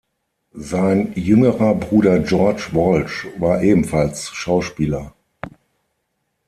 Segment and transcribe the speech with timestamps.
[0.55, 5.13] Sein jüngerer Bruder George Walsh war ebenfalls Schauspieler.